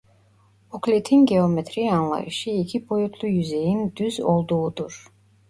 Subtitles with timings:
[0.77, 5.11] Öklit'in geometri anlayışı iki boyutlu yüzeyin "düz" olduğudur.